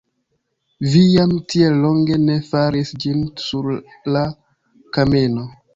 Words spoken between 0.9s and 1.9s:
Vi jam tiel